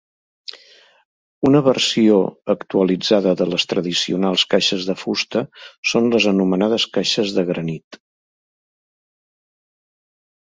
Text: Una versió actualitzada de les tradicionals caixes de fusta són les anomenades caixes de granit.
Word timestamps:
Una 1.49 1.59
versió 1.65 2.15
actualitzada 2.53 3.33
de 3.41 3.45
les 3.51 3.65
tradicionals 3.73 4.45
caixes 4.55 4.87
de 4.89 4.95
fusta 5.01 5.43
són 5.91 6.09
les 6.15 6.27
anomenades 6.33 6.85
caixes 6.97 7.35
de 7.37 7.43
granit. 7.51 7.99